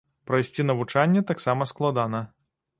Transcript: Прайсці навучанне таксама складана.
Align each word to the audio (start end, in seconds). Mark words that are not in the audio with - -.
Прайсці 0.29 0.65
навучанне 0.69 1.25
таксама 1.33 1.71
складана. 1.75 2.27